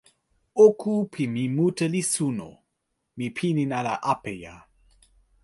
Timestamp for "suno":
2.13-2.49